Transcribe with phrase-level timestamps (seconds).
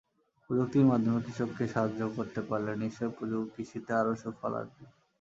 [0.45, 3.13] প্রযুক্তির মাধ্যমে কৃষককে সাহায্য করতে পারলে নিশ্চয়ই
[3.53, 4.85] কৃষিতে আরও সুফল আসবে।